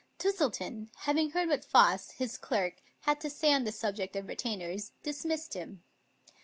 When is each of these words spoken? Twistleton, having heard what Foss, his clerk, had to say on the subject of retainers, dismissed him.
Twistleton, 0.17 0.89
having 1.01 1.29
heard 1.29 1.47
what 1.49 1.63
Foss, 1.63 2.09
his 2.09 2.35
clerk, 2.35 2.81
had 3.01 3.21
to 3.21 3.29
say 3.29 3.53
on 3.53 3.65
the 3.65 3.71
subject 3.71 4.15
of 4.15 4.27
retainers, 4.27 4.93
dismissed 5.03 5.53
him. 5.53 5.83